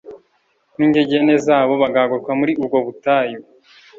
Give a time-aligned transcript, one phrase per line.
[0.77, 3.39] n ingegene zabo bahaguruka muri ubwo butayu